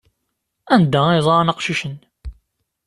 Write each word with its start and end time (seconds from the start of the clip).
Anda 0.73 1.01
ay 1.09 1.21
ẓran 1.27 1.51
aqcic-nni? 1.51 1.99